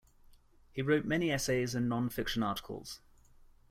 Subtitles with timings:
[0.71, 3.01] He wrote many essays and non-fiction articles.